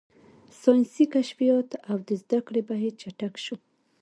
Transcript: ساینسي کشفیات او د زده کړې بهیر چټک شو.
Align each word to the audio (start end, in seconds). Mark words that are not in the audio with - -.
ساینسي 0.61 1.05
کشفیات 1.13 1.69
او 1.89 1.95
د 2.07 2.09
زده 2.21 2.39
کړې 2.47 2.61
بهیر 2.69 2.93
چټک 3.01 3.33
شو. 3.43 3.55